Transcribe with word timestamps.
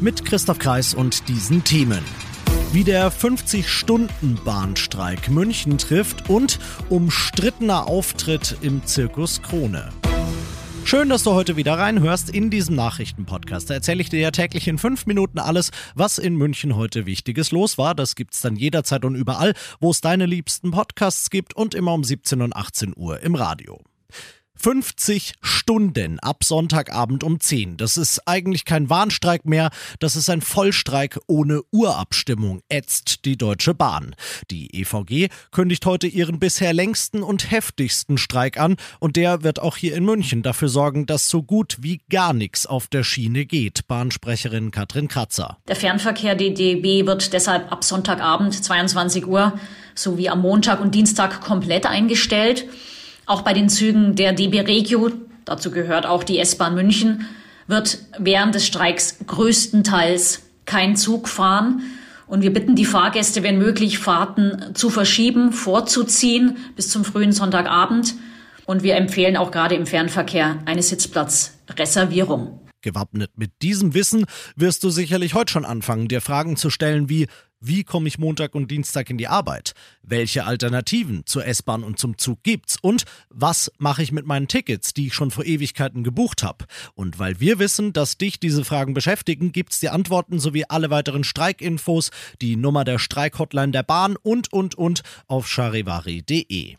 Mit 0.00 0.24
Christoph 0.24 0.60
Kreis 0.60 0.94
und 0.94 1.28
diesen 1.28 1.64
Themen. 1.64 2.04
Wie 2.72 2.84
der 2.84 3.10
50-Stunden-Bahnstreik 3.10 5.28
München 5.28 5.76
trifft 5.76 6.30
und 6.30 6.60
umstrittener 6.88 7.88
Auftritt 7.88 8.58
im 8.60 8.86
Zirkus 8.86 9.42
Krone. 9.42 9.88
Schön, 10.84 11.08
dass 11.08 11.24
du 11.24 11.32
heute 11.32 11.56
wieder 11.56 11.76
reinhörst 11.76 12.30
in 12.30 12.48
diesem 12.48 12.76
Nachrichtenpodcast. 12.76 13.70
Da 13.70 13.74
erzähle 13.74 14.00
ich 14.00 14.08
dir 14.08 14.20
ja 14.20 14.30
täglich 14.30 14.68
in 14.68 14.78
fünf 14.78 15.06
Minuten 15.06 15.40
alles, 15.40 15.72
was 15.96 16.18
in 16.18 16.36
München 16.36 16.76
heute 16.76 17.04
Wichtiges 17.04 17.50
los 17.50 17.76
war. 17.76 17.96
Das 17.96 18.14
gibt's 18.14 18.40
dann 18.40 18.54
jederzeit 18.54 19.04
und 19.04 19.16
überall, 19.16 19.52
wo 19.80 19.90
es 19.90 20.00
deine 20.00 20.26
liebsten 20.26 20.70
Podcasts 20.70 21.28
gibt 21.28 21.56
und 21.56 21.74
immer 21.74 21.92
um 21.92 22.04
17 22.04 22.40
und 22.40 22.54
18 22.54 22.94
Uhr 22.96 23.18
im 23.20 23.34
Radio. 23.34 23.80
50 24.60 25.34
Stunden 25.40 26.18
ab 26.18 26.42
Sonntagabend 26.42 27.22
um 27.22 27.38
10. 27.38 27.76
Das 27.76 27.96
ist 27.96 28.26
eigentlich 28.26 28.64
kein 28.64 28.90
Warnstreik 28.90 29.44
mehr, 29.44 29.70
das 30.00 30.16
ist 30.16 30.28
ein 30.30 30.40
Vollstreik 30.40 31.18
ohne 31.26 31.62
Urabstimmung, 31.70 32.62
ätzt 32.68 33.24
die 33.24 33.36
Deutsche 33.36 33.74
Bahn. 33.74 34.16
Die 34.50 34.80
EVG 34.80 35.28
kündigt 35.52 35.86
heute 35.86 36.08
ihren 36.08 36.40
bisher 36.40 36.72
längsten 36.72 37.22
und 37.22 37.50
heftigsten 37.50 38.18
Streik 38.18 38.58
an 38.58 38.76
und 38.98 39.16
der 39.16 39.44
wird 39.44 39.60
auch 39.60 39.76
hier 39.76 39.94
in 39.94 40.04
München 40.04 40.42
dafür 40.42 40.68
sorgen, 40.68 41.06
dass 41.06 41.28
so 41.28 41.42
gut 41.42 41.76
wie 41.80 42.00
gar 42.10 42.32
nichts 42.32 42.66
auf 42.66 42.88
der 42.88 43.04
Schiene 43.04 43.46
geht. 43.46 43.86
Bahnsprecherin 43.86 44.70
Katrin 44.72 45.06
Kratzer. 45.06 45.58
Der 45.68 45.76
Fernverkehr 45.76 46.34
DDB 46.34 47.06
wird 47.06 47.32
deshalb 47.32 47.70
ab 47.70 47.84
Sonntagabend 47.84 48.52
22 48.54 49.26
Uhr 49.26 49.58
sowie 49.94 50.28
am 50.28 50.40
Montag 50.40 50.80
und 50.80 50.94
Dienstag 50.94 51.40
komplett 51.40 51.86
eingestellt. 51.86 52.66
Auch 53.28 53.42
bei 53.42 53.52
den 53.52 53.68
Zügen 53.68 54.16
der 54.16 54.32
DB 54.32 54.62
Regio, 54.62 55.10
dazu 55.44 55.70
gehört 55.70 56.06
auch 56.06 56.24
die 56.24 56.38
S-Bahn 56.38 56.74
München, 56.74 57.26
wird 57.66 57.98
während 58.18 58.54
des 58.54 58.66
Streiks 58.66 59.18
größtenteils 59.26 60.44
kein 60.64 60.96
Zug 60.96 61.28
fahren. 61.28 61.82
Und 62.26 62.40
wir 62.40 62.54
bitten 62.54 62.74
die 62.74 62.86
Fahrgäste, 62.86 63.42
wenn 63.42 63.58
möglich, 63.58 63.98
Fahrten 63.98 64.74
zu 64.74 64.88
verschieben, 64.88 65.52
vorzuziehen 65.52 66.56
bis 66.74 66.88
zum 66.88 67.04
frühen 67.04 67.32
Sonntagabend. 67.32 68.14
Und 68.64 68.82
wir 68.82 68.96
empfehlen 68.96 69.36
auch 69.36 69.50
gerade 69.50 69.74
im 69.74 69.84
Fernverkehr 69.84 70.60
eine 70.64 70.82
Sitzplatzreservierung. 70.82 72.58
Gewappnet 72.80 73.32
mit 73.36 73.50
diesem 73.60 73.92
Wissen 73.92 74.24
wirst 74.56 74.84
du 74.84 74.88
sicherlich 74.88 75.34
heute 75.34 75.52
schon 75.52 75.66
anfangen, 75.66 76.08
dir 76.08 76.22
Fragen 76.22 76.56
zu 76.56 76.70
stellen 76.70 77.10
wie 77.10 77.26
wie 77.60 77.84
komme 77.84 78.08
ich 78.08 78.18
Montag 78.18 78.54
und 78.54 78.70
Dienstag 78.70 79.10
in 79.10 79.18
die 79.18 79.28
Arbeit? 79.28 79.72
Welche 80.02 80.44
Alternativen 80.44 81.26
zur 81.26 81.44
S-Bahn 81.44 81.82
und 81.82 81.98
zum 81.98 82.18
Zug 82.18 82.42
gibt's? 82.42 82.78
Und 82.80 83.04
was 83.30 83.72
mache 83.78 84.02
ich 84.02 84.12
mit 84.12 84.26
meinen 84.26 84.48
Tickets, 84.48 84.94
die 84.94 85.08
ich 85.08 85.14
schon 85.14 85.30
vor 85.30 85.44
Ewigkeiten 85.44 86.04
gebucht 86.04 86.42
habe? 86.42 86.66
Und 86.94 87.18
weil 87.18 87.40
wir 87.40 87.58
wissen, 87.58 87.92
dass 87.92 88.18
dich 88.18 88.38
diese 88.38 88.64
Fragen 88.64 88.94
beschäftigen, 88.94 89.52
gibt's 89.52 89.80
die 89.80 89.88
Antworten 89.88 90.38
sowie 90.38 90.64
alle 90.68 90.90
weiteren 90.90 91.24
Streikinfos, 91.24 92.10
die 92.40 92.56
Nummer 92.56 92.84
der 92.84 92.98
Streikhotline 92.98 93.72
der 93.72 93.82
Bahn 93.82 94.16
und 94.16 94.52
und 94.52 94.76
und 94.76 95.02
auf 95.26 95.48
charivari.de. 95.48 96.76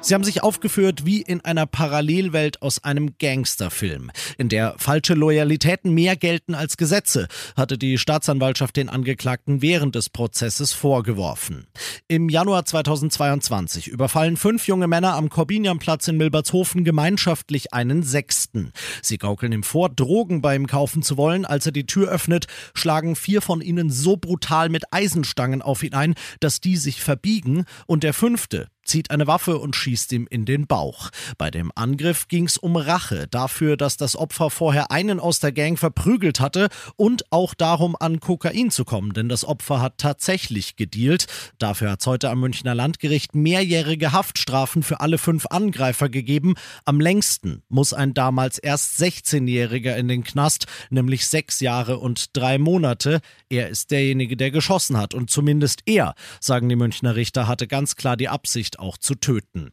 Sie 0.00 0.14
haben 0.14 0.22
sich 0.22 0.44
aufgeführt 0.44 1.04
wie 1.06 1.22
in 1.22 1.40
einer 1.44 1.66
Parallelwelt 1.66 2.62
aus 2.62 2.84
einem 2.84 3.18
Gangsterfilm, 3.18 4.12
in 4.38 4.48
der 4.48 4.76
falsche 4.78 5.14
Loyalitäten 5.14 5.92
mehr 5.92 6.14
gelten 6.14 6.54
als 6.54 6.76
Gesetze, 6.76 7.26
hatte 7.56 7.78
die 7.78 7.98
Staatsanwaltschaft 7.98 8.76
den 8.76 8.88
Angeklagten 8.88 9.60
während 9.60 9.96
des 9.96 10.08
Prozesses 10.08 10.72
vorgeworfen. 10.72 11.66
Im 12.06 12.28
Januar 12.28 12.64
2022 12.64 13.88
überfallen 13.88 14.36
fünf 14.36 14.68
junge 14.68 14.86
Männer 14.86 15.14
am 15.14 15.30
Korbinianplatz 15.30 16.06
in 16.06 16.16
Milbertshofen 16.16 16.84
gemeinschaftlich 16.84 17.74
einen 17.74 18.04
Sechsten. 18.04 18.72
Sie 19.02 19.18
gaukeln 19.18 19.52
ihm 19.52 19.64
vor, 19.64 19.88
Drogen 19.88 20.40
bei 20.40 20.54
ihm 20.54 20.68
kaufen 20.68 21.02
zu 21.02 21.16
wollen. 21.16 21.44
Als 21.44 21.66
er 21.66 21.72
die 21.72 21.86
Tür 21.86 22.08
öffnet, 22.08 22.46
schlagen 22.72 23.16
vier 23.16 23.42
von 23.42 23.60
ihnen 23.60 23.90
so 23.90 24.16
brutal 24.16 24.68
mit 24.68 24.84
Eisenstangen 24.92 25.60
auf 25.60 25.82
ihn 25.82 25.94
ein, 25.94 26.14
dass 26.38 26.60
die 26.60 26.76
sich 26.76 27.02
verbiegen 27.02 27.64
und 27.86 28.04
der 28.04 28.14
fünfte, 28.14 28.68
zieht 28.88 29.10
eine 29.10 29.26
Waffe 29.26 29.58
und 29.58 29.76
schießt 29.76 30.12
ihm 30.12 30.26
in 30.28 30.44
den 30.44 30.66
Bauch. 30.66 31.10
Bei 31.36 31.50
dem 31.50 31.70
Angriff 31.74 32.26
ging 32.28 32.46
es 32.46 32.56
um 32.56 32.76
Rache 32.76 33.28
dafür, 33.28 33.76
dass 33.76 33.96
das 33.96 34.16
Opfer 34.16 34.50
vorher 34.50 34.90
einen 34.90 35.20
aus 35.20 35.40
der 35.40 35.52
Gang 35.52 35.78
verprügelt 35.78 36.40
hatte 36.40 36.68
und 36.96 37.30
auch 37.30 37.54
darum, 37.54 37.96
an 37.98 38.20
Kokain 38.20 38.70
zu 38.70 38.84
kommen, 38.84 39.12
denn 39.12 39.28
das 39.28 39.44
Opfer 39.44 39.80
hat 39.80 39.98
tatsächlich 39.98 40.76
gedealt. 40.76 41.26
Dafür 41.58 41.92
hat 41.92 42.00
es 42.00 42.06
heute 42.06 42.30
am 42.30 42.40
Münchner 42.40 42.74
Landgericht 42.74 43.34
mehrjährige 43.34 44.12
Haftstrafen 44.12 44.82
für 44.82 45.00
alle 45.00 45.18
fünf 45.18 45.46
Angreifer 45.50 46.08
gegeben. 46.08 46.54
Am 46.84 47.00
längsten 47.00 47.62
muss 47.68 47.92
ein 47.92 48.14
damals 48.14 48.58
erst 48.58 49.00
16-Jähriger 49.00 49.96
in 49.96 50.08
den 50.08 50.24
Knast, 50.24 50.66
nämlich 50.90 51.26
sechs 51.26 51.60
Jahre 51.60 51.98
und 51.98 52.36
drei 52.36 52.58
Monate. 52.58 53.20
Er 53.50 53.68
ist 53.68 53.90
derjenige, 53.90 54.36
der 54.36 54.50
geschossen 54.50 54.96
hat 54.96 55.14
und 55.14 55.30
zumindest 55.30 55.82
er, 55.86 56.14
sagen 56.40 56.68
die 56.68 56.76
Münchner 56.76 57.16
Richter, 57.16 57.46
hatte 57.46 57.66
ganz 57.66 57.96
klar 57.96 58.16
die 58.16 58.28
Absicht, 58.28 58.77
auch 58.78 58.98
zu 58.98 59.14
töten. 59.14 59.70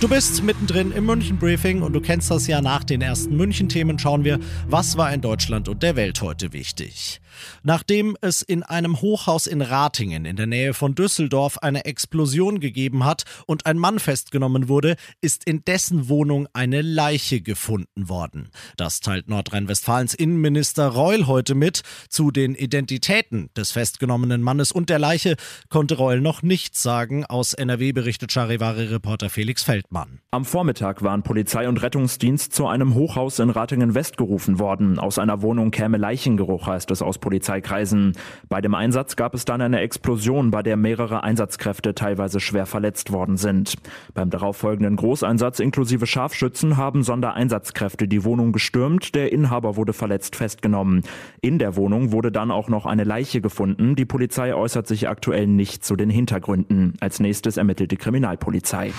Du 0.00 0.08
bist 0.08 0.42
mittendrin 0.42 0.92
im 0.92 1.06
München 1.06 1.38
Briefing 1.38 1.80
und 1.82 1.94
du 1.94 2.00
kennst 2.00 2.30
das 2.30 2.46
ja 2.46 2.60
nach 2.60 2.84
den 2.84 3.00
ersten 3.00 3.34
München 3.34 3.68
Themen 3.68 3.98
schauen 3.98 4.24
wir, 4.24 4.38
was 4.68 4.98
war 4.98 5.12
in 5.12 5.22
Deutschland 5.22 5.68
und 5.68 5.82
der 5.82 5.96
Welt 5.96 6.20
heute 6.20 6.52
wichtig. 6.52 7.20
Nachdem 7.62 8.16
es 8.20 8.42
in 8.42 8.62
einem 8.62 9.00
Hochhaus 9.00 9.46
in 9.46 9.62
Ratingen 9.62 10.24
in 10.24 10.36
der 10.36 10.46
Nähe 10.46 10.74
von 10.74 10.94
Düsseldorf 10.94 11.58
eine 11.58 11.84
Explosion 11.84 12.60
gegeben 12.60 13.04
hat 13.04 13.24
und 13.46 13.66
ein 13.66 13.78
Mann 13.78 13.98
festgenommen 13.98 14.68
wurde, 14.68 14.96
ist 15.20 15.44
in 15.44 15.64
dessen 15.64 16.08
Wohnung 16.08 16.48
eine 16.52 16.82
Leiche 16.82 17.40
gefunden 17.40 18.08
worden. 18.08 18.48
Das 18.76 19.00
teilt 19.00 19.28
Nordrhein-Westfalens 19.28 20.14
Innenminister 20.14 20.88
Reul 20.88 21.26
heute 21.26 21.54
mit. 21.54 21.82
Zu 22.08 22.30
den 22.30 22.54
Identitäten 22.54 23.50
des 23.56 23.72
festgenommenen 23.72 24.42
Mannes 24.42 24.72
und 24.72 24.90
der 24.90 24.98
Leiche 24.98 25.36
konnte 25.68 25.96
Reul 25.96 26.20
noch 26.20 26.42
nichts 26.42 26.82
sagen. 26.82 27.24
Aus 27.24 27.54
NRW 27.54 27.92
berichtet 27.92 28.32
Charivari-Reporter 28.32 29.30
Felix 29.30 29.62
Feldmann. 29.62 30.20
Am 30.30 30.44
Vormittag 30.44 31.02
waren 31.02 31.22
Polizei 31.22 31.68
und 31.68 31.82
Rettungsdienst 31.82 32.54
zu 32.54 32.66
einem 32.66 32.94
Hochhaus 32.94 33.38
in 33.38 33.50
Ratingen 33.50 33.94
West 33.94 34.16
gerufen 34.16 34.58
worden. 34.58 34.98
Aus 34.98 35.18
einer 35.18 35.42
Wohnung 35.42 35.70
käme 35.70 35.96
Leichengeruch, 35.96 36.66
heißt 36.66 36.90
es 36.90 37.02
aus 37.02 37.18
Polizeikreisen. 37.26 38.12
Bei 38.48 38.60
dem 38.60 38.76
Einsatz 38.76 39.16
gab 39.16 39.34
es 39.34 39.44
dann 39.44 39.60
eine 39.60 39.80
Explosion, 39.80 40.52
bei 40.52 40.62
der 40.62 40.76
mehrere 40.76 41.24
Einsatzkräfte 41.24 41.92
teilweise 41.92 42.38
schwer 42.38 42.66
verletzt 42.66 43.10
worden 43.10 43.36
sind. 43.36 43.74
Beim 44.14 44.30
darauffolgenden 44.30 44.94
Großeinsatz 44.94 45.58
inklusive 45.58 46.06
Scharfschützen 46.06 46.76
haben 46.76 47.02
Sondereinsatzkräfte 47.02 48.06
die 48.06 48.22
Wohnung 48.22 48.52
gestürmt. 48.52 49.16
Der 49.16 49.32
Inhaber 49.32 49.74
wurde 49.74 49.92
verletzt 49.92 50.36
festgenommen. 50.36 51.02
In 51.40 51.58
der 51.58 51.74
Wohnung 51.74 52.12
wurde 52.12 52.30
dann 52.30 52.52
auch 52.52 52.68
noch 52.68 52.86
eine 52.86 53.02
Leiche 53.02 53.40
gefunden. 53.40 53.96
Die 53.96 54.04
Polizei 54.04 54.54
äußert 54.54 54.86
sich 54.86 55.08
aktuell 55.08 55.48
nicht 55.48 55.84
zu 55.84 55.96
den 55.96 56.10
Hintergründen. 56.10 56.94
Als 57.00 57.18
nächstes 57.18 57.56
ermittelt 57.56 57.90
die 57.90 57.96
Kriminalpolizei. 57.96 58.92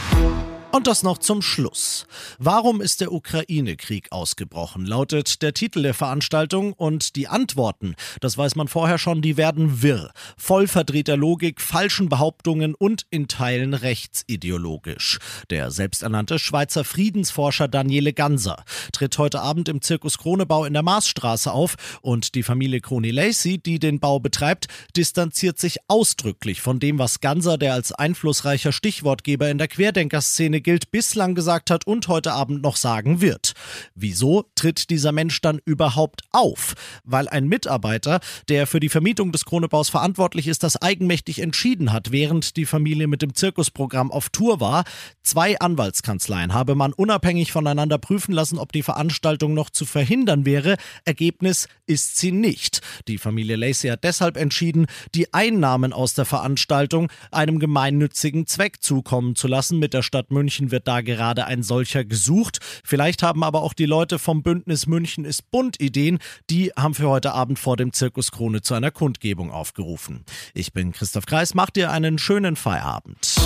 Und 0.71 0.85
das 0.85 1.01
noch 1.01 1.17
zum 1.17 1.41
Schluss. 1.41 2.05
Warum 2.39 2.81
ist 2.81 2.99
der 3.01 3.11
Ukraine-Krieg 3.11 4.11
ausgebrochen? 4.11 4.85
Lautet 4.85 5.41
der 5.41 5.53
Titel 5.53 5.81
der 5.81 5.93
Veranstaltung 5.93 6.73
und 6.73 7.15
die 7.15 7.27
Antworten, 7.27 7.95
das 8.19 8.37
weiß 8.37 8.55
man 8.55 8.67
vorher 8.67 8.97
schon, 8.97 9.21
die 9.21 9.37
werden 9.37 9.81
wirr. 9.81 10.11
Voll 10.37 10.67
verdrehter 10.67 11.15
Logik, 11.15 11.61
falschen 11.61 12.09
Behauptungen 12.09 12.75
und 12.75 13.07
in 13.09 13.27
Teilen 13.27 13.73
rechtsideologisch. 13.73 15.19
Der 15.49 15.71
selbsternannte 15.71 16.37
Schweizer 16.37 16.83
Friedensforscher 16.83 17.69
Daniele 17.69 18.13
Ganser 18.13 18.63
tritt 18.91 19.17
heute 19.17 19.41
Abend 19.41 19.69
im 19.69 19.81
Zirkus 19.81 20.17
Kronebau 20.17 20.65
in 20.65 20.73
der 20.73 20.83
Maasstraße 20.83 21.51
auf 21.51 21.75
und 22.01 22.35
die 22.35 22.43
Familie 22.43 22.81
Crony 22.81 23.11
Lacey, 23.11 23.57
die 23.57 23.79
den 23.79 23.99
Bau 23.99 24.19
betreibt, 24.19 24.67
distanziert 24.95 25.59
sich 25.59 25.77
ausdrücklich 25.87 26.61
von 26.61 26.79
dem, 26.79 26.99
was 26.99 27.21
Ganser, 27.21 27.57
der 27.57 27.73
als 27.73 27.93
einflussreicher 27.93 28.73
Stichwortgeber 28.73 29.49
in 29.49 29.57
der 29.57 29.69
Querdenkerszene 29.69 30.56
Gilt, 30.61 30.91
bislang 30.91 31.35
gesagt 31.35 31.69
hat 31.69 31.87
und 31.87 32.07
heute 32.07 32.33
Abend 32.33 32.61
noch 32.61 32.75
sagen 32.75 33.21
wird. 33.21 33.53
Wieso 33.95 34.45
tritt 34.55 34.89
dieser 34.89 35.11
Mensch 35.11 35.41
dann 35.41 35.59
überhaupt 35.63 36.23
auf? 36.31 36.73
Weil 37.03 37.29
ein 37.29 37.47
Mitarbeiter, 37.47 38.19
der 38.49 38.67
für 38.67 38.79
die 38.79 38.89
Vermietung 38.89 39.31
des 39.31 39.45
Kronebaus 39.45 39.89
verantwortlich 39.89 40.47
ist, 40.47 40.63
das 40.63 40.81
eigenmächtig 40.81 41.39
entschieden 41.39 41.93
hat, 41.93 42.11
während 42.11 42.57
die 42.57 42.65
Familie 42.65 43.07
mit 43.07 43.21
dem 43.21 43.35
Zirkusprogramm 43.35 44.11
auf 44.11 44.29
Tour 44.29 44.59
war. 44.59 44.83
Zwei 45.21 45.59
Anwaltskanzleien 45.59 46.53
habe 46.53 46.75
man 46.75 46.93
unabhängig 46.93 47.51
voneinander 47.51 47.97
prüfen 47.97 48.33
lassen, 48.33 48.59
ob 48.59 48.71
die 48.71 48.83
Veranstaltung 48.83 49.53
noch 49.53 49.69
zu 49.69 49.85
verhindern 49.85 50.45
wäre. 50.45 50.77
Ergebnis 51.05 51.67
ist 51.85 52.17
sie 52.17 52.31
nicht. 52.31 52.81
Die 53.07 53.17
Familie 53.17 53.55
Lacey 53.55 53.89
hat 53.89 54.03
deshalb 54.03 54.37
entschieden, 54.37 54.87
die 55.15 55.33
Einnahmen 55.33 55.93
aus 55.93 56.13
der 56.13 56.25
Veranstaltung 56.25 57.11
einem 57.31 57.59
gemeinnützigen 57.59 58.47
Zweck 58.47 58.81
zukommen 58.81 59.35
zu 59.35 59.47
lassen. 59.47 59.79
Mit 59.79 59.93
der 59.93 60.01
Stadt 60.01 60.31
München 60.31 60.46
wird 60.49 60.87
da 60.87 61.01
gerade 61.01 61.45
ein 61.45 61.63
solcher 61.63 62.05
gesucht. 62.05 62.59
Vielleicht 62.83 63.23
haben 63.23 63.43
aber 63.43 63.61
auch 63.61 63.73
die 63.73 63.85
Leute 63.85 64.19
vom 64.19 64.43
Bündnis 64.43 64.87
München 64.87 65.25
ist 65.25 65.51
bunt 65.51 65.79
Ideen. 65.79 66.19
Die 66.49 66.71
haben 66.77 66.93
für 66.93 67.09
heute 67.09 67.33
Abend 67.33 67.59
vor 67.59 67.77
dem 67.77 67.93
Zirkus 67.93 68.31
Krone 68.31 68.61
zu 68.61 68.73
einer 68.73 68.91
Kundgebung 68.91 69.51
aufgerufen. 69.51 70.23
Ich 70.53 70.73
bin 70.73 70.91
Christoph 70.91 71.25
Kreis, 71.25 71.53
macht 71.53 71.75
dir 71.75 71.91
einen 71.91 72.17
schönen 72.17 72.55
Feierabend. 72.55 73.37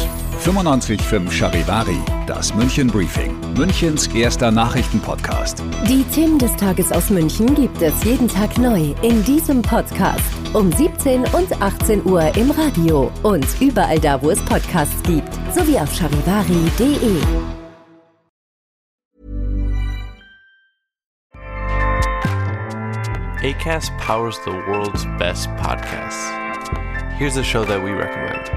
95.5 0.43 1.31
Charivari, 1.31 1.99
das 2.25 2.53
München 2.55 2.87
Briefing, 2.87 3.35
Münchens 3.55 4.07
erster 4.07 4.49
Nachrichtenpodcast. 4.49 5.61
Die 5.87 6.03
Themen 6.05 6.39
des 6.39 6.55
Tages 6.55 6.91
aus 6.91 7.11
München 7.11 7.53
gibt 7.53 7.79
es 7.81 8.03
jeden 8.03 8.27
Tag 8.27 8.57
neu 8.57 8.95
in 9.03 9.23
diesem 9.23 9.61
Podcast. 9.61 10.23
Um 10.53 10.71
17 10.71 11.21
und 11.25 11.61
18 11.61 12.03
Uhr 12.05 12.35
im 12.35 12.49
Radio 12.51 13.11
und 13.21 13.45
überall 13.59 13.99
da, 13.99 14.21
wo 14.21 14.31
es 14.31 14.39
Podcasts 14.45 15.01
gibt, 15.03 15.40
sowie 15.53 15.81
auf 15.81 15.93
charivari.de. 15.93 17.21
ACAST 23.43 23.97
powers 23.97 24.37
the 24.45 24.51
world's 24.51 25.05
best 25.17 25.49
podcasts. 25.57 26.29
Here's 27.13 27.37
a 27.37 27.43
show 27.43 27.65
that 27.65 27.83
we 27.83 27.89
recommend. 27.89 28.49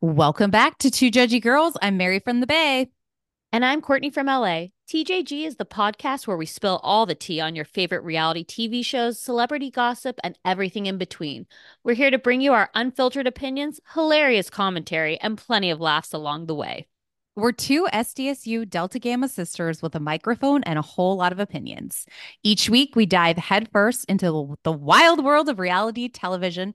Welcome 0.00 0.50
back 0.50 0.78
to 0.78 0.90
Two 0.90 1.10
Judgy 1.10 1.42
Girls. 1.42 1.76
I'm 1.82 1.96
Mary 1.96 2.20
from 2.20 2.40
the 2.40 2.46
Bay. 2.46 2.88
And 3.52 3.64
I'm 3.64 3.80
Courtney 3.80 4.10
from 4.10 4.26
LA. 4.26 4.66
TJG 4.90 5.46
is 5.46 5.54
the 5.54 5.64
podcast 5.64 6.26
where 6.26 6.36
we 6.36 6.46
spill 6.46 6.80
all 6.82 7.06
the 7.06 7.14
tea 7.14 7.40
on 7.40 7.54
your 7.54 7.64
favorite 7.64 8.02
reality 8.02 8.44
TV 8.44 8.84
shows, 8.84 9.20
celebrity 9.20 9.70
gossip, 9.70 10.18
and 10.24 10.36
everything 10.44 10.86
in 10.86 10.98
between. 10.98 11.46
We're 11.84 11.94
here 11.94 12.10
to 12.10 12.18
bring 12.18 12.40
you 12.40 12.54
our 12.54 12.70
unfiltered 12.74 13.28
opinions, 13.28 13.78
hilarious 13.94 14.50
commentary, 14.50 15.16
and 15.20 15.38
plenty 15.38 15.70
of 15.70 15.80
laughs 15.80 16.12
along 16.12 16.46
the 16.46 16.56
way. 16.56 16.88
We're 17.36 17.52
two 17.52 17.86
SDSU 17.92 18.68
Delta 18.68 18.98
Gamma 18.98 19.28
sisters 19.28 19.80
with 19.80 19.94
a 19.94 20.00
microphone 20.00 20.64
and 20.64 20.76
a 20.76 20.82
whole 20.82 21.16
lot 21.16 21.30
of 21.30 21.38
opinions. 21.38 22.04
Each 22.42 22.68
week, 22.68 22.96
we 22.96 23.06
dive 23.06 23.36
headfirst 23.38 24.06
into 24.06 24.56
the 24.64 24.72
wild 24.72 25.22
world 25.22 25.48
of 25.48 25.60
reality 25.60 26.08
television 26.08 26.74